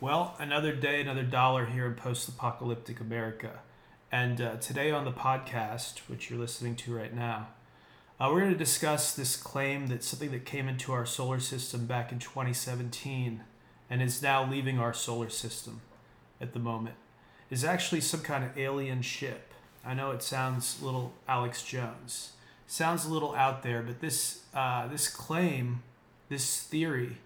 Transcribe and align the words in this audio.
Well, 0.00 0.36
another 0.38 0.72
day, 0.76 1.00
another 1.00 1.24
dollar 1.24 1.66
here 1.66 1.84
in 1.84 1.94
post 1.94 2.28
apocalyptic 2.28 3.00
America. 3.00 3.58
And 4.12 4.40
uh, 4.40 4.56
today 4.58 4.92
on 4.92 5.04
the 5.04 5.10
podcast, 5.10 5.98
which 6.06 6.30
you're 6.30 6.38
listening 6.38 6.76
to 6.76 6.94
right 6.94 7.12
now, 7.12 7.48
uh, 8.20 8.28
we're 8.30 8.42
going 8.42 8.52
to 8.52 8.58
discuss 8.58 9.12
this 9.12 9.36
claim 9.36 9.88
that 9.88 10.04
something 10.04 10.30
that 10.30 10.44
came 10.44 10.68
into 10.68 10.92
our 10.92 11.04
solar 11.04 11.40
system 11.40 11.86
back 11.86 12.12
in 12.12 12.20
2017 12.20 13.42
and 13.90 14.00
is 14.00 14.22
now 14.22 14.48
leaving 14.48 14.78
our 14.78 14.94
solar 14.94 15.28
system 15.28 15.80
at 16.40 16.52
the 16.52 16.60
moment 16.60 16.94
is 17.50 17.64
actually 17.64 18.00
some 18.00 18.20
kind 18.20 18.44
of 18.44 18.56
alien 18.56 19.02
ship. 19.02 19.52
I 19.84 19.94
know 19.94 20.12
it 20.12 20.22
sounds 20.22 20.78
a 20.80 20.84
little 20.84 21.12
Alex 21.26 21.64
Jones, 21.64 22.34
sounds 22.68 23.04
a 23.04 23.12
little 23.12 23.34
out 23.34 23.64
there, 23.64 23.82
but 23.82 24.00
this 24.00 24.44
uh, 24.54 24.86
this 24.86 25.08
claim, 25.08 25.82
this 26.28 26.62
theory 26.62 27.18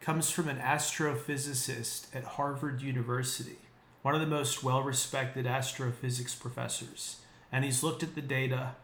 comes 0.00 0.30
from 0.30 0.48
an 0.48 0.58
astrophysicist 0.58 2.14
at 2.14 2.24
Harvard 2.24 2.82
University, 2.82 3.58
one 4.02 4.14
of 4.14 4.20
the 4.20 4.26
most 4.26 4.64
well 4.64 4.82
respected 4.82 5.46
astrophysics 5.46 6.34
professors. 6.34 7.16
And 7.52 7.64
he's 7.64 7.82
looked 7.82 8.02
at 8.02 8.14
the 8.14 8.22
data 8.22 8.74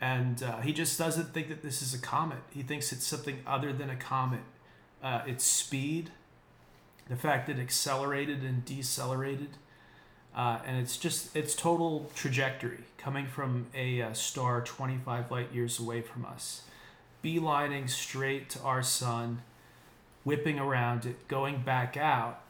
and 0.00 0.42
uh, 0.42 0.60
he 0.60 0.72
just 0.72 0.98
doesn't 0.98 1.32
think 1.32 1.48
that 1.48 1.62
this 1.62 1.80
is 1.80 1.94
a 1.94 1.98
comet. 1.98 2.38
He 2.50 2.62
thinks 2.62 2.92
it's 2.92 3.06
something 3.06 3.40
other 3.46 3.72
than 3.72 3.90
a 3.90 3.96
comet. 3.96 4.42
Uh, 5.02 5.22
its 5.26 5.44
speed, 5.44 6.10
the 7.08 7.16
fact 7.16 7.46
that 7.46 7.58
it 7.58 7.62
accelerated 7.62 8.42
and 8.42 8.64
decelerated, 8.64 9.50
uh, 10.34 10.58
and 10.66 10.78
it's 10.78 10.96
just 10.96 11.34
its 11.36 11.54
total 11.54 12.10
trajectory 12.14 12.84
coming 12.98 13.26
from 13.26 13.66
a, 13.74 14.00
a 14.00 14.08
uh, 14.08 14.12
star 14.12 14.62
25 14.62 15.30
light 15.30 15.52
years 15.52 15.78
away 15.78 16.00
from 16.00 16.24
us, 16.24 16.62
beelining 17.22 17.88
straight 17.88 18.50
to 18.50 18.60
our 18.60 18.82
sun 18.82 19.42
whipping 20.24 20.58
around 20.58 21.06
it, 21.06 21.28
going 21.28 21.62
back 21.62 21.96
out, 21.96 22.40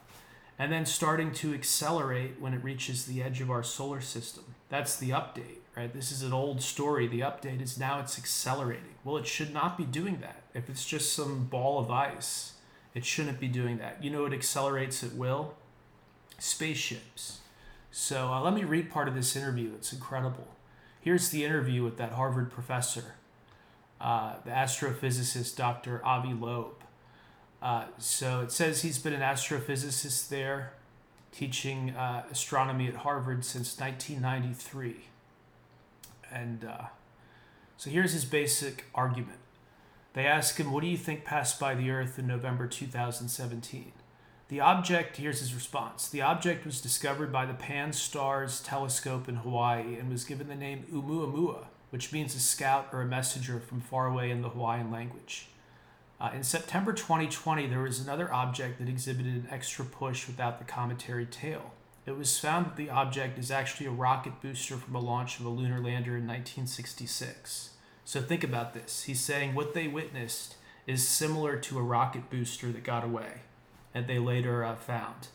and 0.58 0.72
then 0.72 0.86
starting 0.86 1.32
to 1.32 1.52
accelerate 1.52 2.40
when 2.40 2.54
it 2.54 2.62
reaches 2.62 3.04
the 3.04 3.22
edge 3.22 3.40
of 3.40 3.50
our 3.50 3.62
solar 3.62 4.00
system. 4.00 4.44
That's 4.68 4.96
the 4.96 5.10
update, 5.10 5.58
right? 5.76 5.92
This 5.92 6.12
is 6.12 6.22
an 6.22 6.32
old 6.32 6.62
story. 6.62 7.06
The 7.06 7.20
update 7.20 7.60
is 7.60 7.78
now 7.78 8.00
it's 8.00 8.18
accelerating. 8.18 8.94
Well, 9.02 9.16
it 9.16 9.26
should 9.26 9.52
not 9.52 9.76
be 9.76 9.84
doing 9.84 10.20
that. 10.20 10.42
If 10.54 10.70
it's 10.70 10.86
just 10.86 11.12
some 11.12 11.44
ball 11.44 11.78
of 11.78 11.90
ice, 11.90 12.52
it 12.94 13.04
shouldn't 13.04 13.40
be 13.40 13.48
doing 13.48 13.78
that. 13.78 14.02
You 14.02 14.10
know, 14.10 14.24
it 14.24 14.32
accelerates 14.32 15.02
at 15.02 15.14
will 15.14 15.54
spaceships. 16.38 17.40
So 17.90 18.32
uh, 18.32 18.40
let 18.40 18.54
me 18.54 18.64
read 18.64 18.90
part 18.90 19.08
of 19.08 19.14
this 19.14 19.36
interview. 19.36 19.72
It's 19.74 19.92
incredible. 19.92 20.48
Here's 21.00 21.28
the 21.30 21.44
interview 21.44 21.82
with 21.82 21.96
that 21.98 22.12
Harvard 22.12 22.50
professor, 22.50 23.14
uh, 24.00 24.34
the 24.44 24.50
astrophysicist 24.50 25.56
Dr. 25.56 26.04
Avi 26.04 26.32
Loeb. 26.32 26.83
Uh, 27.64 27.86
so 27.96 28.42
it 28.42 28.52
says 28.52 28.82
he's 28.82 28.98
been 28.98 29.14
an 29.14 29.22
astrophysicist 29.22 30.28
there, 30.28 30.74
teaching 31.32 31.90
uh, 31.96 32.24
astronomy 32.30 32.86
at 32.88 32.96
Harvard 32.96 33.42
since 33.42 33.80
1993. 33.80 35.06
And 36.30 36.66
uh, 36.66 36.84
so 37.78 37.88
here's 37.88 38.12
his 38.12 38.26
basic 38.26 38.84
argument. 38.94 39.38
They 40.12 40.26
ask 40.26 40.58
him, 40.58 40.72
What 40.72 40.82
do 40.82 40.88
you 40.88 40.98
think 40.98 41.24
passed 41.24 41.58
by 41.58 41.74
the 41.74 41.90
Earth 41.90 42.18
in 42.18 42.26
November 42.26 42.66
2017? 42.66 43.92
The 44.48 44.60
object, 44.60 45.16
here's 45.16 45.40
his 45.40 45.54
response 45.54 46.06
the 46.06 46.20
object 46.20 46.66
was 46.66 46.82
discovered 46.82 47.32
by 47.32 47.46
the 47.46 47.54
Pan-STARRS 47.54 48.60
telescope 48.62 49.26
in 49.26 49.36
Hawaii 49.36 49.96
and 49.98 50.10
was 50.10 50.24
given 50.24 50.48
the 50.48 50.54
name 50.54 50.84
Oumuamua, 50.92 51.64
which 51.88 52.12
means 52.12 52.34
a 52.34 52.40
scout 52.40 52.88
or 52.92 53.00
a 53.00 53.06
messenger 53.06 53.58
from 53.58 53.80
far 53.80 54.06
away 54.06 54.30
in 54.30 54.42
the 54.42 54.50
Hawaiian 54.50 54.90
language. 54.90 55.48
Uh, 56.24 56.30
in 56.34 56.42
September 56.42 56.94
2020, 56.94 57.66
there 57.66 57.80
was 57.80 58.00
another 58.00 58.32
object 58.32 58.78
that 58.78 58.88
exhibited 58.88 59.34
an 59.34 59.46
extra 59.50 59.84
push 59.84 60.26
without 60.26 60.58
the 60.58 60.64
cometary 60.64 61.26
tail. 61.26 61.74
It 62.06 62.16
was 62.16 62.38
found 62.38 62.64
that 62.64 62.76
the 62.76 62.88
object 62.88 63.38
is 63.38 63.50
actually 63.50 63.88
a 63.88 63.90
rocket 63.90 64.40
booster 64.40 64.78
from 64.78 64.94
a 64.94 65.00
launch 65.00 65.38
of 65.38 65.44
a 65.44 65.50
lunar 65.50 65.80
lander 65.80 66.16
in 66.16 66.26
1966. 66.26 67.74
So 68.06 68.22
think 68.22 68.42
about 68.42 68.72
this. 68.72 69.02
He's 69.02 69.20
saying 69.20 69.54
what 69.54 69.74
they 69.74 69.86
witnessed 69.86 70.56
is 70.86 71.06
similar 71.06 71.58
to 71.58 71.78
a 71.78 71.82
rocket 71.82 72.30
booster 72.30 72.72
that 72.72 72.84
got 72.84 73.04
away 73.04 73.42
and 73.92 74.06
they 74.06 74.18
later 74.18 74.64
uh, 74.64 74.76
found 74.76 75.28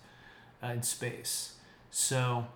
uh, 0.63 0.69
in 0.69 0.81
space. 0.81 1.57
So 1.91 2.47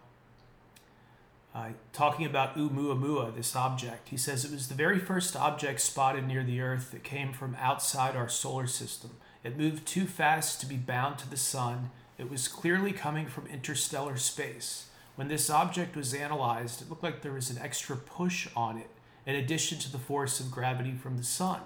uh, 1.53 1.69
talking 1.91 2.25
about 2.25 2.58
Oumuamua, 2.58 3.36
this 3.36 3.56
object, 3.56 4.09
he 4.09 4.18
says 4.18 4.44
it 4.44 4.52
was 4.52 4.68
the 4.68 4.74
very 4.74 4.97
first 4.97 5.36
object 5.36 5.81
spotted 5.81 6.28
near 6.28 6.44
the 6.44 6.62
Earth 6.62 6.91
that 6.91 7.03
came 7.03 7.31
from 7.31 7.56
outside 7.59 8.16
our 8.16 8.30
solar 8.30 8.66
system. 8.66 9.12
It 9.44 9.58
moved 9.58 9.86
too 9.86 10.06
fast 10.06 10.59
to 10.62 10.66
be 10.66 10.78
bound 10.78 11.19
to 11.19 11.30
the 11.30 11.38
sun. 11.38 11.92
It 12.18 12.30
was 12.30 12.47
clearly 12.47 12.92
coming 12.92 13.28
from 13.28 13.46
interstellar 13.47 14.18
space. 14.18 14.88
When 15.16 15.28
this 15.28 15.50
object 15.50 15.96
was 15.96 16.13
analyzed, 16.13 16.81
it 16.81 16.90
looked 16.90 17.03
like 17.03 17.22
there 17.22 17.34
was 17.34 17.52
an 17.52 17.62
extra 17.62 17.97
push 17.97 18.47
on 18.56 18.78
it, 18.78 18.90
in 19.28 19.36
addition 19.36 19.78
to 19.80 19.92
the 19.92 20.00
force 20.00 20.40
of 20.40 20.50
gravity 20.50 20.94
from 20.94 21.18
the 21.18 21.24
sun. 21.24 21.59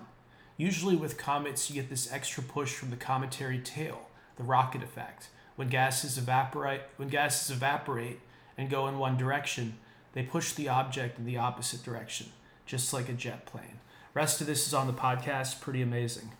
Usually, 0.58 0.98
with 0.98 1.18
comets, 1.18 1.70
you 1.70 1.76
get 1.76 1.90
this 1.90 2.12
extra 2.12 2.44
push 2.44 2.74
from 2.74 2.90
the 2.90 2.98
cometary 2.98 3.60
tail, 3.60 4.10
the 4.36 4.44
rocket 4.44 4.84
effect. 4.84 5.30
When 5.56 5.70
gases 5.70 6.18
evaporate, 6.18 6.82
when 6.98 7.08
gases 7.08 7.52
evaporate, 7.56 8.20
and 8.58 8.70
go 8.70 8.88
in 8.88 8.98
one 8.98 9.18
direction, 9.18 9.78
they 10.14 10.24
push 10.24 10.54
the 10.54 10.70
object 10.70 11.20
in 11.20 11.26
the 11.26 11.38
opposite 11.38 11.84
direction, 11.84 12.28
just 12.66 12.94
like 12.94 13.10
a 13.10 13.14
jet 13.14 13.46
plane. 13.46 13.80
Rest 14.14 14.42
of 14.42 14.48
this 14.48 14.66
is 14.66 14.74
on 14.74 14.88
the 14.88 14.94
podcast. 14.94 15.62
Pretty 15.62 15.82
amazing. 15.82 16.32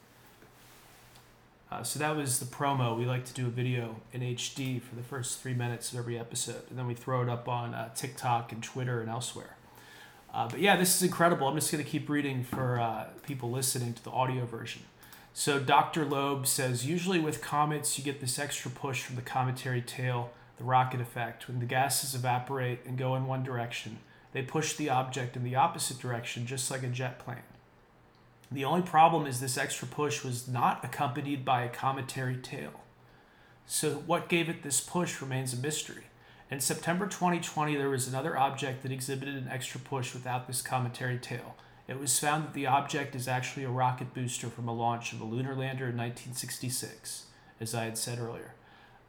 Uh, 1.72 1.84
so 1.84 2.00
that 2.00 2.16
was 2.16 2.40
the 2.40 2.46
promo. 2.46 2.98
We 2.98 3.06
like 3.06 3.26
to 3.26 3.34
do 3.34 3.48
a 3.48 3.50
video 3.50 3.98
in 4.14 4.22
HD 4.22 4.82
for 4.82 4.96
the 4.96 5.04
first 5.04 5.42
three 5.42 5.54
minutes 5.54 5.92
of 5.92 6.00
every 6.00 6.18
episode, 6.18 6.64
and 6.70 6.80
then 6.80 6.88
we 6.88 6.94
throw 6.94 7.22
it 7.22 7.30
up 7.30 7.48
on 7.48 7.74
uh, 7.74 7.94
TikTok 7.94 8.52
and 8.52 8.64
Twitter 8.64 9.02
and 9.02 9.10
elsewhere. 9.10 9.58
Uh, 10.34 10.48
but 10.48 10.60
yeah, 10.60 10.76
this 10.76 10.96
is 10.96 11.04
incredible. 11.04 11.48
I'm 11.48 11.56
just 11.56 11.72
going 11.72 11.84
to 11.84 11.90
keep 11.90 12.10
reading 12.10 12.44
for 12.44 12.80
uh, 12.80 13.06
people 13.24 13.52
listening 13.52 13.94
to 13.94 14.04
the 14.04 14.12
audio 14.12 14.46
version. 14.46 14.84
So 15.34 15.60
Dr. 15.60 16.06
Loeb 16.06 16.48
says 16.48 16.86
usually 16.86 17.20
with 17.20 17.42
comets, 17.42 17.98
you 17.98 18.04
get 18.04 18.22
this 18.22 18.40
extra 18.40 18.72
push 18.72 19.04
from 19.04 19.16
the 19.18 19.22
cometary 19.22 19.82
tail 19.82 20.32
the 20.58 20.64
rocket 20.64 21.02
effect. 21.02 21.48
When 21.48 21.60
the 21.60 21.66
gases 21.66 22.16
evaporate 22.16 22.80
and 22.86 22.98
go 22.98 23.16
in 23.16 23.28
one 23.28 23.44
direction, 23.44 24.00
they 24.34 24.42
push 24.42 24.76
the 24.76 24.90
object 24.90 25.36
in 25.36 25.44
the 25.44 25.56
opposite 25.56 26.00
direction, 26.00 26.46
just 26.46 26.70
like 26.70 26.84
a 26.84 26.88
jet 26.88 27.20
plane. 27.20 27.44
The 28.52 28.66
only 28.66 28.82
problem 28.82 29.26
is 29.26 29.40
this 29.40 29.58
extra 29.58 29.88
push 29.88 30.24
was 30.24 30.48
not 30.48 30.84
accompanied 30.84 31.44
by 31.44 31.64
a 31.64 31.70
cometary 31.70 32.38
tail. 32.38 32.82
So, 33.66 33.96
what 34.06 34.30
gave 34.30 34.48
it 34.48 34.64
this 34.64 34.80
push 34.80 35.22
remains 35.22 35.54
a 35.54 35.58
mystery. 35.58 36.06
In 36.50 36.62
September 36.62 37.08
2020, 37.08 37.76
there 37.76 37.90
was 37.90 38.08
another 38.08 38.38
object 38.38 38.84
that 38.84 38.92
exhibited 38.92 39.36
an 39.36 39.50
extra 39.52 39.82
push 39.82 40.14
without 40.14 40.48
this 40.48 40.62
cometary 40.62 41.18
tail. 41.18 41.58
It 41.90 42.00
was 42.00 42.20
found 42.20 42.46
that 42.46 42.54
the 42.54 42.68
object 42.68 43.16
is 43.16 43.28
actually 43.28 43.66
a 43.66 43.70
rocket 43.70 44.14
booster 44.14 44.48
from 44.48 44.70
a 44.70 44.74
launch 44.74 45.12
of 45.12 45.20
a 45.20 45.26
lunar 45.26 45.56
lander 45.56 45.90
in 45.90 45.98
1966, 45.98 47.26
as 47.60 47.76
I 47.76 47.84
had 47.84 47.98
said 47.98 48.20
earlier. 48.20 48.54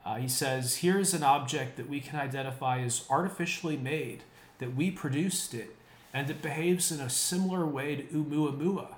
Uh, 0.05 0.17
he 0.17 0.29
says, 0.29 0.77
Here 0.77 0.99
is 0.99 1.15
an 1.15 1.23
object 1.23 1.77
that 1.77 1.89
we 1.89 2.01
can 2.01 2.19
identify 2.19 2.81
as 2.81 3.05
artificially 3.11 3.77
made, 3.77 4.23
that 4.59 4.75
we 4.75 4.91
produced 4.91 5.55
it, 5.55 5.77
and 6.13 6.31
it 6.31 6.43
behaves 6.43 6.91
in 6.91 7.01
a 7.01 7.11
similar 7.11 7.67
way 7.67 7.97
to 7.97 8.03
Oumuamua. 8.05 8.95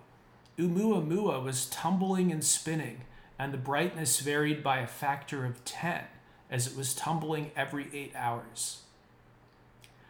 Oumuamua 0.58 1.42
was 1.42 1.66
tumbling 1.66 2.30
and 2.30 2.44
spinning, 2.44 3.02
and 3.38 3.52
the 3.52 3.58
brightness 3.58 4.20
varied 4.20 4.62
by 4.62 4.78
a 4.78 4.86
factor 4.86 5.44
of 5.44 5.64
10 5.64 6.04
as 6.50 6.66
it 6.66 6.76
was 6.76 6.94
tumbling 6.94 7.50
every 7.56 7.88
eight 7.92 8.12
hours. 8.14 8.82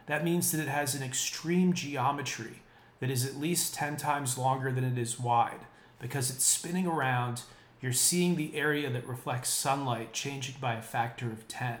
That 0.07 0.23
means 0.23 0.51
that 0.51 0.61
it 0.61 0.67
has 0.67 0.95
an 0.95 1.03
extreme 1.03 1.73
geometry 1.73 2.61
that 2.99 3.09
is 3.09 3.25
at 3.25 3.39
least 3.39 3.73
10 3.73 3.97
times 3.97 4.37
longer 4.37 4.71
than 4.71 4.83
it 4.83 4.97
is 4.97 5.19
wide 5.19 5.61
because 5.99 6.29
it's 6.29 6.43
spinning 6.43 6.87
around 6.87 7.43
you're 7.81 7.91
seeing 7.91 8.35
the 8.35 8.55
area 8.55 8.89
that 8.91 9.07
reflects 9.07 9.49
sunlight 9.49 10.13
changing 10.13 10.55
by 10.61 10.75
a 10.75 10.81
factor 10.81 11.27
of 11.27 11.47
10. 11.47 11.79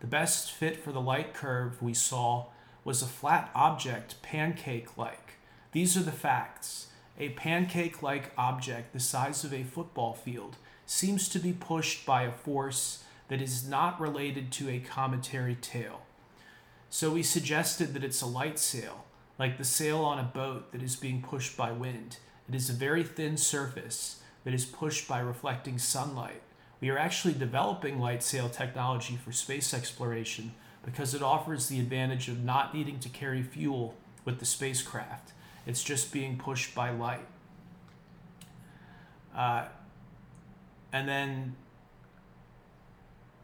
The 0.00 0.06
best 0.06 0.50
fit 0.50 0.82
for 0.82 0.92
the 0.92 1.00
light 1.00 1.34
curve 1.34 1.82
we 1.82 1.92
saw 1.92 2.46
was 2.84 3.02
a 3.02 3.06
flat 3.06 3.50
object, 3.54 4.20
pancake 4.22 4.96
like. 4.96 5.34
These 5.72 5.96
are 5.96 6.02
the 6.02 6.10
facts. 6.10 6.88
A 7.18 7.28
pancake 7.30 8.02
like 8.02 8.32
object 8.36 8.94
the 8.94 9.00
size 9.00 9.44
of 9.44 9.52
a 9.52 9.62
football 9.62 10.14
field 10.14 10.56
seems 10.86 11.28
to 11.28 11.38
be 11.38 11.52
pushed 11.52 12.06
by 12.06 12.22
a 12.22 12.32
force 12.32 13.04
that 13.28 13.42
is 13.42 13.68
not 13.68 14.00
related 14.00 14.50
to 14.52 14.70
a 14.70 14.80
cometary 14.80 15.54
tail. 15.54 16.02
So 16.88 17.10
we 17.10 17.22
suggested 17.22 17.94
that 17.94 18.04
it's 18.04 18.22
a 18.22 18.26
light 18.26 18.58
sail, 18.58 19.04
like 19.38 19.58
the 19.58 19.64
sail 19.64 20.00
on 20.00 20.18
a 20.18 20.24
boat 20.24 20.72
that 20.72 20.82
is 20.82 20.96
being 20.96 21.22
pushed 21.22 21.56
by 21.56 21.72
wind. 21.72 22.16
It 22.48 22.54
is 22.54 22.68
a 22.68 22.74
very 22.74 23.04
thin 23.04 23.36
surface 23.36 24.21
that 24.44 24.54
is 24.54 24.64
pushed 24.64 25.08
by 25.08 25.20
reflecting 25.20 25.78
sunlight. 25.78 26.42
We 26.80 26.90
are 26.90 26.98
actually 26.98 27.34
developing 27.34 28.00
light 28.00 28.22
sail 28.22 28.48
technology 28.48 29.16
for 29.16 29.32
space 29.32 29.72
exploration 29.72 30.52
because 30.84 31.14
it 31.14 31.22
offers 31.22 31.68
the 31.68 31.78
advantage 31.78 32.28
of 32.28 32.42
not 32.42 32.74
needing 32.74 32.98
to 33.00 33.08
carry 33.08 33.42
fuel 33.42 33.94
with 34.24 34.40
the 34.40 34.44
spacecraft. 34.44 35.32
It's 35.66 35.82
just 35.82 36.12
being 36.12 36.38
pushed 36.38 36.74
by 36.74 36.90
light. 36.90 37.26
Uh, 39.34 39.66
and 40.92 41.08
then 41.08 41.54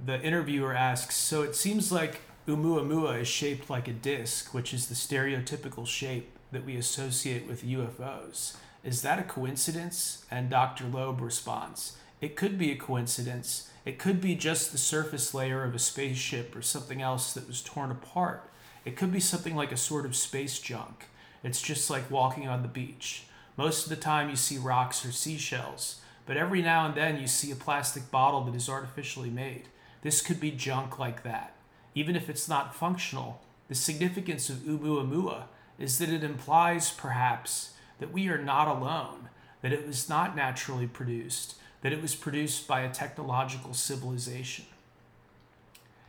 the 0.05 0.21
interviewer 0.21 0.75
asks, 0.75 1.15
So 1.15 1.43
it 1.43 1.55
seems 1.55 1.93
like 1.93 2.23
Oumuamua 2.47 3.21
is 3.21 3.29
shaped 3.29 3.71
like 3.71 3.89
a 3.89 3.93
disc, 3.93 4.53
which 4.53 4.75
is 4.75 4.89
the 4.89 4.95
stereotypical 4.95 5.87
shape 5.87 6.31
that 6.51 6.65
we 6.65 6.77
associate 6.77 7.47
with 7.47 7.65
UFOs. 7.65 8.57
Is 8.85 9.03
that 9.03 9.19
a 9.19 9.25
coincidence? 9.25 10.25
And 10.31 10.51
Dr. 10.51 10.85
Loeb 10.85 11.21
responds, 11.21 11.97
It 12.21 12.37
could 12.37 12.59
be 12.59 12.73
a 12.73 12.77
coincidence. 12.77 13.71
It 13.85 13.99
could 13.99 14.21
be 14.21 14.35
just 14.35 14.71
the 14.73 14.79
surface 14.79 15.35
layer 15.35 15.65
of 15.65 15.75
a 15.75 15.79
spaceship 15.79 16.55
or 16.55 16.63
something 16.63 17.01
else 17.01 17.33
that 17.35 17.47
was 17.47 17.63
torn 17.63 17.91
apart. 17.91 18.51
It 18.85 18.97
could 18.97 19.13
be 19.13 19.21
something 19.21 19.57
like 19.57 19.73
a 19.73 19.77
sort 19.77 20.07
of 20.07 20.17
space 20.17 20.59
junk. 20.61 21.07
It's 21.43 21.63
just 21.63 21.91
like 21.91 22.11
walking 22.11 22.49
on 22.49 22.63
the 22.63 22.69
beach. 22.69 23.25
Most 23.57 23.85
of 23.85 23.91
the 23.91 23.97
time, 23.97 24.31
you 24.31 24.37
see 24.37 24.59
rocks 24.59 25.05
or 25.05 25.13
seashells, 25.13 26.01
but 26.27 26.37
every 26.37 26.63
now 26.63 26.87
and 26.87 26.95
then, 26.95 27.21
you 27.21 27.27
see 27.27 27.51
a 27.51 27.57
plastic 27.57 28.11
bottle 28.11 28.43
that 28.45 28.55
is 28.55 28.69
artificially 28.69 29.31
made. 29.31 29.65
This 30.03 30.21
could 30.21 30.39
be 30.39 30.51
junk 30.51 30.99
like 30.99 31.23
that. 31.23 31.55
Even 31.95 32.15
if 32.15 32.31
it's 32.31 32.49
not 32.49 32.75
functional, 32.75 33.41
the 33.69 33.75
significance 33.75 34.49
of 34.49 34.59
Oumuamua 34.59 35.45
is 35.79 35.99
that 35.99 36.11
it 36.11 36.23
implies, 36.23 36.91
perhaps, 36.91 37.75
that 37.99 38.13
we 38.13 38.29
are 38.29 38.43
not 38.43 38.69
alone, 38.69 39.29
that 39.63 39.73
it 39.73 39.87
was 39.87 40.09
not 40.09 40.37
naturally 40.37 40.87
produced, 40.87 41.57
that 41.83 41.93
it 41.93 42.03
was 42.03 42.15
produced 42.15 42.67
by 42.67 42.81
a 42.81 42.93
technological 42.93 43.75
civilization. 43.75 44.65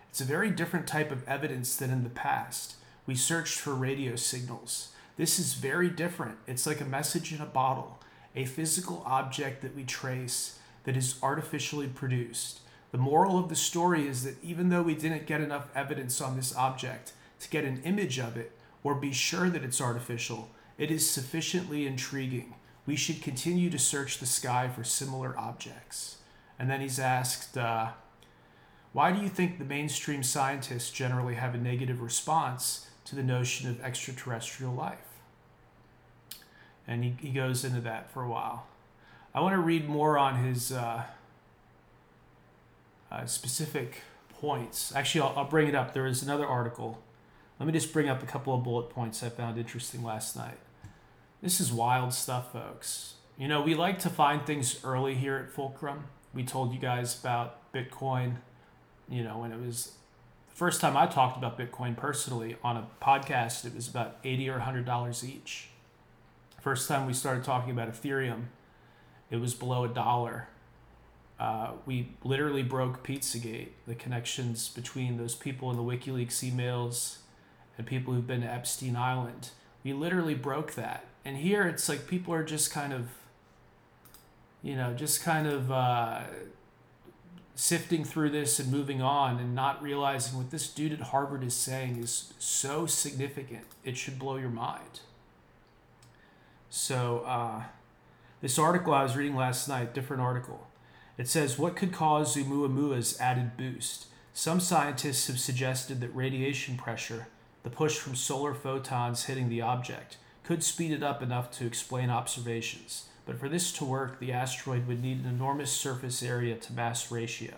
It's 0.09 0.21
a 0.21 0.25
very 0.25 0.49
different 0.49 0.87
type 0.87 1.11
of 1.11 1.27
evidence 1.27 1.75
than 1.75 1.91
in 1.91 2.03
the 2.03 2.09
past. 2.09 2.75
We 3.05 3.15
searched 3.15 3.59
for 3.59 3.73
radio 3.73 4.15
signals. 4.15 4.89
This 5.17 5.39
is 5.39 5.53
very 5.53 5.89
different. 5.89 6.37
It's 6.47 6.65
like 6.65 6.81
a 6.81 6.85
message 6.85 7.33
in 7.33 7.41
a 7.41 7.45
bottle, 7.45 7.99
a 8.35 8.45
physical 8.45 9.03
object 9.05 9.61
that 9.61 9.75
we 9.75 9.83
trace 9.83 10.59
that 10.83 10.97
is 10.97 11.15
artificially 11.21 11.87
produced. 11.87 12.61
The 12.91 12.97
moral 12.97 13.37
of 13.37 13.49
the 13.49 13.55
story 13.55 14.07
is 14.07 14.23
that 14.23 14.43
even 14.43 14.69
though 14.69 14.81
we 14.81 14.95
didn't 14.95 15.27
get 15.27 15.41
enough 15.41 15.69
evidence 15.75 16.21
on 16.21 16.35
this 16.35 16.55
object 16.55 17.13
to 17.41 17.49
get 17.49 17.65
an 17.65 17.81
image 17.83 18.17
of 18.19 18.35
it 18.37 18.57
or 18.83 18.95
be 18.95 19.11
sure 19.11 19.49
that 19.49 19.63
it's 19.63 19.81
artificial, 19.81 20.49
it 20.79 20.89
is 20.89 21.07
sufficiently 21.07 21.85
intriguing. 21.85 22.55
We 22.87 22.95
should 22.95 23.21
continue 23.21 23.69
to 23.69 23.77
search 23.77 24.17
the 24.17 24.25
sky 24.25 24.67
for 24.67 24.83
similar 24.83 25.37
objects. 25.37 26.17
And 26.57 26.67
then 26.71 26.81
he's 26.81 26.97
asked, 26.97 27.55
uh, 27.55 27.89
Why 28.93 29.11
do 29.11 29.21
you 29.21 29.29
think 29.29 29.59
the 29.59 29.65
mainstream 29.65 30.23
scientists 30.23 30.89
generally 30.89 31.35
have 31.35 31.53
a 31.53 31.59
negative 31.59 32.01
response 32.01 32.87
to 33.05 33.15
the 33.15 33.21
notion 33.21 33.69
of 33.69 33.79
extraterrestrial 33.81 34.73
life? 34.73 35.09
and 36.89 37.03
he, 37.03 37.15
he 37.21 37.29
goes 37.29 37.63
into 37.63 37.79
that 37.81 38.11
for 38.11 38.23
a 38.23 38.27
while. 38.27 38.65
I 39.33 39.41
want 39.41 39.53
to 39.53 39.59
read 39.59 39.87
more 39.87 40.17
on 40.17 40.43
his 40.43 40.71
uh, 40.71 41.03
uh, 43.11 43.25
specific 43.27 44.01
points. 44.41 44.93
Actually, 44.95 45.21
I'll, 45.21 45.33
I'll 45.37 45.45
bring 45.45 45.67
it 45.67 45.75
up. 45.75 45.93
There 45.93 46.07
is 46.07 46.23
another 46.23 46.47
article. 46.47 46.99
Let 47.59 47.67
me 47.67 47.73
just 47.73 47.93
bring 47.93 48.09
up 48.09 48.23
a 48.23 48.25
couple 48.25 48.55
of 48.55 48.63
bullet 48.63 48.89
points 48.89 49.21
I 49.21 49.29
found 49.29 49.59
interesting 49.59 50.03
last 50.03 50.35
night. 50.35 50.57
This 51.41 51.59
is 51.61 51.71
wild 51.71 52.13
stuff, 52.13 52.51
folks. 52.51 53.13
You 53.37 53.47
know, 53.47 53.61
we 53.61 53.73
like 53.73 53.99
to 53.99 54.09
find 54.09 54.45
things 54.45 54.83
early 54.83 55.15
here 55.15 55.37
at 55.37 55.51
Fulcrum. 55.51 56.05
We 56.33 56.43
told 56.43 56.73
you 56.73 56.79
guys 56.79 57.17
about 57.19 57.71
Bitcoin, 57.73 58.35
you 59.07 59.23
know, 59.23 59.39
when 59.39 59.51
it 59.51 59.59
was 59.59 59.93
the 60.49 60.55
first 60.55 60.81
time 60.81 60.97
I 60.97 61.07
talked 61.07 61.37
about 61.37 61.57
Bitcoin 61.57 61.95
personally 61.95 62.57
on 62.63 62.75
a 62.75 62.87
podcast, 63.01 63.65
it 63.65 63.73
was 63.73 63.87
about 63.87 64.17
80 64.23 64.49
or 64.49 64.59
$100 64.59 65.23
each 65.23 65.69
First 66.61 66.89
time 66.89 67.07
we 67.07 67.13
started 67.13 67.45
talking 67.45 67.71
about 67.71 67.89
Ethereum, 67.89 68.47
it 69.29 69.37
was 69.37 69.53
below 69.53 69.85
a 69.85 69.87
dollar. 69.87 70.49
Uh, 71.39 71.71
we 71.85 72.09
literally 72.21 72.63
broke 72.63 73.01
Pizzagate, 73.01 73.69
the 73.87 73.95
connections 73.95 74.67
between 74.67 75.17
those 75.17 75.35
people 75.35 75.71
in 75.71 75.77
the 75.77 75.83
WikiLeaks 75.83 76.43
emails 76.43 77.19
and 77.77 77.87
people 77.87 78.13
who've 78.13 78.27
been 78.27 78.41
to 78.41 78.51
Epstein 78.51 78.97
Island. 78.97 79.51
We 79.85 79.93
literally 79.93 80.35
broke 80.35 80.73
that. 80.73 81.05
And 81.25 81.37
here 81.37 81.67
it's 81.67 81.89
like 81.89 82.07
people 82.07 82.33
are 82.33 82.43
just 82.43 82.71
kind 82.71 82.93
of, 82.93 83.09
you 84.61 84.75
know, 84.75 84.93
just 84.93 85.23
kind 85.23 85.47
of 85.47 85.71
uh, 85.71 86.21
sifting 87.55 88.05
through 88.05 88.29
this 88.29 88.57
and 88.59 88.71
moving 88.71 89.01
on 89.01 89.37
and 89.37 89.53
not 89.53 89.83
realizing 89.83 90.37
what 90.37 90.49
this 90.49 90.69
dude 90.69 90.93
at 90.93 91.01
Harvard 91.01 91.43
is 91.43 91.53
saying 91.53 91.97
is 91.97 92.33
so 92.39 92.85
significant. 92.85 93.65
It 93.83 93.97
should 93.97 94.17
blow 94.17 94.37
your 94.37 94.49
mind. 94.49 95.01
So, 96.69 97.19
uh, 97.25 97.63
this 98.41 98.57
article 98.57 98.93
I 98.93 99.03
was 99.03 99.17
reading 99.17 99.35
last 99.35 99.67
night, 99.67 99.93
different 99.93 100.21
article, 100.21 100.67
it 101.17 101.27
says 101.27 101.59
what 101.59 101.75
could 101.75 101.91
cause 101.91 102.37
Oumuamua's 102.37 103.19
added 103.19 103.57
boost. 103.57 104.05
Some 104.33 104.61
scientists 104.61 105.27
have 105.27 105.39
suggested 105.39 105.99
that 105.99 106.15
radiation 106.15 106.77
pressure, 106.77 107.27
the 107.63 107.69
push 107.69 107.97
from 107.97 108.15
solar 108.15 108.53
photons 108.53 109.25
hitting 109.25 109.49
the 109.49 109.61
object, 109.61 110.15
could 110.43 110.63
speed 110.63 110.91
it 110.91 111.03
up 111.03 111.21
enough 111.21 111.51
to 111.51 111.65
explain 111.65 112.09
observations. 112.09 113.05
But 113.25 113.39
for 113.39 113.47
this 113.47 113.71
to 113.73 113.85
work, 113.85 114.19
the 114.19 114.31
asteroid 114.31 114.87
would 114.87 115.03
need 115.03 115.23
an 115.23 115.29
enormous 115.29 115.71
surface 115.71 116.23
area 116.23 116.55
to 116.55 116.73
mass 116.73 117.11
ratio. 117.11 117.53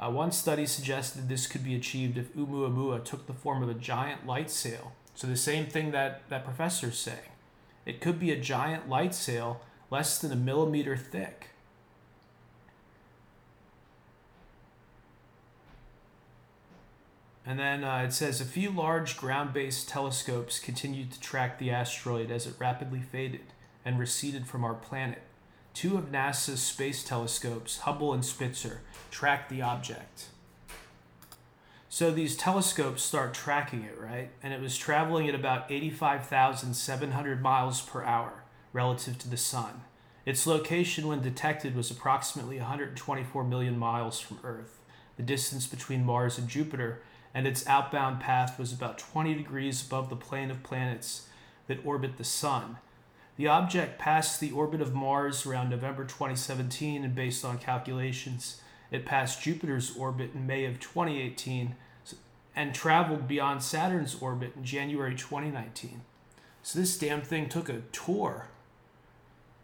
Uh, 0.00 0.10
one 0.10 0.32
study 0.32 0.64
suggested 0.64 1.28
this 1.28 1.46
could 1.46 1.64
be 1.64 1.74
achieved 1.74 2.16
if 2.16 2.34
Oumuamua 2.34 3.04
took 3.04 3.26
the 3.26 3.32
form 3.32 3.62
of 3.62 3.68
a 3.68 3.74
giant 3.74 4.26
light 4.26 4.50
sail. 4.50 4.92
So 5.14 5.26
the 5.26 5.36
same 5.36 5.66
thing 5.66 5.90
that 5.90 6.28
that 6.28 6.44
professor's 6.44 6.98
saying. 6.98 7.32
It 7.84 8.00
could 8.00 8.20
be 8.20 8.30
a 8.30 8.40
giant 8.40 8.88
light 8.88 9.14
sail 9.14 9.60
less 9.90 10.18
than 10.18 10.30
a 10.30 10.36
millimeter 10.36 10.96
thick. 10.96 11.48
And 17.48 17.58
then 17.58 17.82
uh, 17.82 18.02
it 18.04 18.12
says 18.12 18.42
a 18.42 18.44
few 18.44 18.70
large 18.70 19.16
ground 19.16 19.54
based 19.54 19.88
telescopes 19.88 20.58
continued 20.58 21.12
to 21.12 21.20
track 21.20 21.58
the 21.58 21.70
asteroid 21.70 22.30
as 22.30 22.46
it 22.46 22.52
rapidly 22.58 23.00
faded 23.00 23.54
and 23.86 23.98
receded 23.98 24.46
from 24.46 24.64
our 24.64 24.74
planet. 24.74 25.22
Two 25.72 25.96
of 25.96 26.12
NASA's 26.12 26.62
space 26.62 27.02
telescopes, 27.02 27.78
Hubble 27.78 28.12
and 28.12 28.22
Spitzer, 28.22 28.82
tracked 29.10 29.48
the 29.48 29.62
object. 29.62 30.26
So 31.88 32.10
these 32.10 32.36
telescopes 32.36 33.02
start 33.02 33.32
tracking 33.32 33.82
it, 33.82 33.98
right? 33.98 34.28
And 34.42 34.52
it 34.52 34.60
was 34.60 34.76
traveling 34.76 35.26
at 35.26 35.34
about 35.34 35.70
85,700 35.70 37.40
miles 37.40 37.80
per 37.80 38.04
hour 38.04 38.44
relative 38.74 39.16
to 39.20 39.28
the 39.30 39.38
sun. 39.38 39.84
Its 40.26 40.46
location 40.46 41.08
when 41.08 41.22
detected 41.22 41.74
was 41.74 41.90
approximately 41.90 42.58
124 42.58 43.42
million 43.42 43.78
miles 43.78 44.20
from 44.20 44.38
Earth. 44.44 44.80
The 45.16 45.22
distance 45.22 45.66
between 45.66 46.04
Mars 46.04 46.36
and 46.36 46.46
Jupiter 46.46 47.00
and 47.34 47.46
its 47.46 47.66
outbound 47.66 48.20
path 48.20 48.58
was 48.58 48.72
about 48.72 48.98
20 48.98 49.34
degrees 49.34 49.84
above 49.84 50.08
the 50.08 50.16
plane 50.16 50.50
of 50.50 50.62
planets 50.62 51.28
that 51.66 51.84
orbit 51.84 52.16
the 52.16 52.24
sun. 52.24 52.78
The 53.36 53.46
object 53.46 53.98
passed 53.98 54.40
the 54.40 54.50
orbit 54.50 54.80
of 54.80 54.94
Mars 54.94 55.46
around 55.46 55.70
November 55.70 56.04
2017, 56.04 57.04
and 57.04 57.14
based 57.14 57.44
on 57.44 57.58
calculations, 57.58 58.60
it 58.90 59.06
passed 59.06 59.42
Jupiter's 59.42 59.96
orbit 59.96 60.30
in 60.34 60.46
May 60.46 60.64
of 60.64 60.80
2018 60.80 61.76
and 62.56 62.74
traveled 62.74 63.28
beyond 63.28 63.62
Saturn's 63.62 64.16
orbit 64.20 64.54
in 64.56 64.64
January 64.64 65.14
2019. 65.14 66.00
So 66.64 66.80
this 66.80 66.98
damn 66.98 67.22
thing 67.22 67.48
took 67.48 67.68
a 67.68 67.82
tour, 67.92 68.48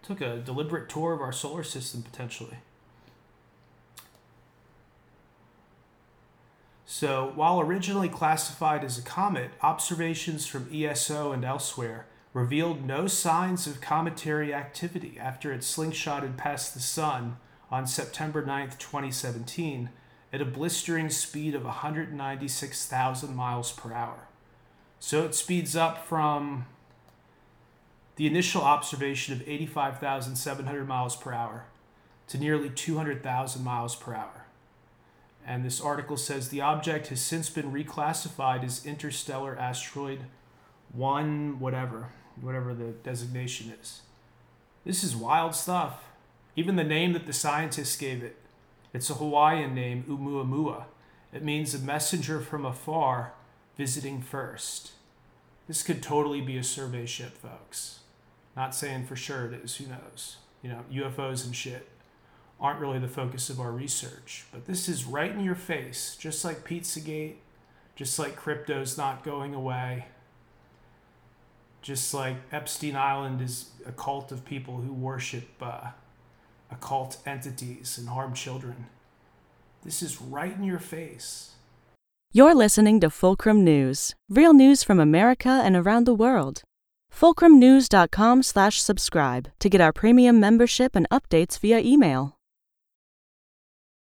took 0.02 0.20
a 0.20 0.38
deliberate 0.38 0.88
tour 0.88 1.12
of 1.12 1.20
our 1.20 1.32
solar 1.32 1.64
system 1.64 2.02
potentially. 2.02 2.58
So, 6.86 7.32
while 7.34 7.60
originally 7.60 8.10
classified 8.10 8.84
as 8.84 8.98
a 8.98 9.02
comet, 9.02 9.52
observations 9.62 10.46
from 10.46 10.68
ESO 10.72 11.32
and 11.32 11.44
elsewhere 11.44 12.06
revealed 12.34 12.84
no 12.84 13.06
signs 13.06 13.66
of 13.66 13.80
cometary 13.80 14.52
activity 14.52 15.16
after 15.18 15.52
it 15.52 15.60
slingshotted 15.60 16.36
past 16.36 16.74
the 16.74 16.80
Sun 16.80 17.38
on 17.70 17.86
September 17.86 18.44
9, 18.44 18.70
2017, 18.78 19.88
at 20.32 20.42
a 20.42 20.44
blistering 20.44 21.08
speed 21.08 21.54
of 21.54 21.64
196,000 21.64 23.34
miles 23.34 23.72
per 23.72 23.92
hour. 23.92 24.26
So 24.98 25.24
it 25.24 25.34
speeds 25.34 25.76
up 25.76 26.06
from 26.06 26.66
the 28.16 28.26
initial 28.26 28.62
observation 28.62 29.32
of 29.32 29.48
85,700 29.48 30.86
miles 30.86 31.16
per 31.16 31.32
hour 31.32 31.64
to 32.28 32.38
nearly 32.38 32.68
200,000 32.68 33.62
miles 33.64 33.96
per 33.96 34.14
hour. 34.14 34.43
And 35.46 35.64
this 35.64 35.80
article 35.80 36.16
says 36.16 36.48
the 36.48 36.60
object 36.60 37.08
has 37.08 37.20
since 37.20 37.50
been 37.50 37.72
reclassified 37.72 38.64
as 38.64 38.86
interstellar 38.86 39.56
asteroid 39.58 40.20
1 40.92 41.60
whatever, 41.60 42.10
whatever 42.40 42.72
the 42.72 42.92
designation 43.02 43.72
is. 43.80 44.02
This 44.84 45.04
is 45.04 45.16
wild 45.16 45.54
stuff. 45.54 46.04
Even 46.56 46.76
the 46.76 46.84
name 46.84 47.12
that 47.12 47.26
the 47.26 47.32
scientists 47.32 47.96
gave 47.96 48.22
it. 48.22 48.36
It's 48.92 49.10
a 49.10 49.14
Hawaiian 49.14 49.74
name, 49.74 50.04
Oumuamua. 50.08 50.84
It 51.32 51.42
means 51.42 51.74
a 51.74 51.78
messenger 51.78 52.40
from 52.40 52.64
afar 52.64 53.32
visiting 53.76 54.22
first. 54.22 54.92
This 55.66 55.82
could 55.82 56.02
totally 56.02 56.40
be 56.40 56.56
a 56.56 56.62
survey 56.62 57.06
ship, 57.06 57.36
folks. 57.36 58.00
Not 58.56 58.74
saying 58.74 59.06
for 59.06 59.16
sure 59.16 59.46
it 59.46 59.64
is, 59.64 59.76
who 59.76 59.86
knows? 59.88 60.36
You 60.62 60.70
know, 60.70 60.84
UFOs 60.92 61.44
and 61.44 61.56
shit. 61.56 61.88
Aren't 62.64 62.80
really 62.80 62.98
the 62.98 63.06
focus 63.06 63.50
of 63.50 63.60
our 63.60 63.70
research. 63.70 64.46
But 64.50 64.64
this 64.64 64.88
is 64.88 65.04
right 65.04 65.30
in 65.30 65.44
your 65.44 65.54
face, 65.54 66.16
just 66.18 66.42
like 66.46 66.66
Pizzagate, 66.66 67.34
just 67.94 68.18
like 68.18 68.36
crypto's 68.36 68.96
not 68.96 69.22
going 69.22 69.54
away, 69.54 70.06
just 71.82 72.14
like 72.14 72.36
Epstein 72.50 72.96
Island 72.96 73.42
is 73.42 73.68
a 73.84 73.92
cult 73.92 74.32
of 74.32 74.46
people 74.46 74.78
who 74.78 74.94
worship 74.94 75.46
uh, 75.60 75.88
occult 76.70 77.18
entities 77.26 77.98
and 77.98 78.08
harm 78.08 78.32
children. 78.32 78.86
This 79.84 80.02
is 80.02 80.22
right 80.22 80.56
in 80.56 80.64
your 80.64 80.78
face. 80.78 81.50
You're 82.32 82.54
listening 82.54 82.98
to 83.00 83.10
Fulcrum 83.10 83.62
News, 83.62 84.14
real 84.30 84.54
news 84.54 84.82
from 84.82 84.98
America 84.98 85.60
and 85.62 85.76
around 85.76 86.04
the 86.06 86.14
world. 86.14 86.62
FulcrumNews.com/slash 87.14 88.80
subscribe 88.80 89.50
to 89.58 89.68
get 89.68 89.82
our 89.82 89.92
premium 89.92 90.40
membership 90.40 90.96
and 90.96 91.06
updates 91.10 91.60
via 91.60 91.78
email. 91.80 92.33